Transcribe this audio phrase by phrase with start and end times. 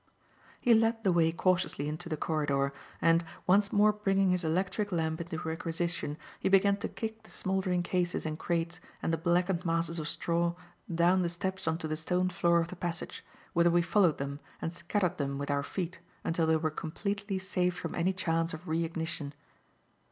[0.59, 5.21] He led the way cautiously into the corridor, and, once more bringing his electric lamp
[5.21, 10.07] into requisition, began to kick the smouldering cases and crates and the blackened masses of
[10.07, 10.55] straw
[10.91, 14.39] down the steps on to the stone floor of the passage, whither we followed them
[14.59, 18.67] and scattered them with our feet until they were completely safe from any chance of
[18.67, 19.35] re ignition.